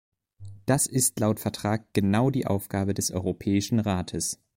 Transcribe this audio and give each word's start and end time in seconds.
Das 0.65 0.87
ist 0.87 1.19
laut 1.19 1.39
Vertrag 1.39 1.93
genau 1.93 2.31
die 2.31 2.47
Aufgabe 2.47 2.95
des 2.95 3.11
Europäischen 3.11 3.79
Rates. 3.79 4.39